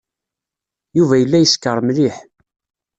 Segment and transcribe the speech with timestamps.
[0.97, 2.15] Yuba yella yeskeṛ mliḥ.